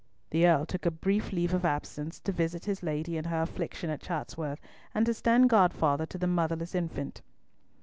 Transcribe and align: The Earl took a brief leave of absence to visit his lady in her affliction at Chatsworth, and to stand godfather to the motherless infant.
The 0.31 0.47
Earl 0.47 0.65
took 0.65 0.87
a 0.87 0.89
brief 0.89 1.31
leave 1.31 1.53
of 1.53 1.63
absence 1.63 2.19
to 2.21 2.31
visit 2.31 2.65
his 2.65 2.81
lady 2.81 3.17
in 3.17 3.25
her 3.25 3.43
affliction 3.43 3.91
at 3.91 4.01
Chatsworth, 4.01 4.57
and 4.95 5.05
to 5.05 5.13
stand 5.13 5.51
godfather 5.51 6.07
to 6.07 6.17
the 6.17 6.25
motherless 6.25 6.73
infant. 6.73 7.21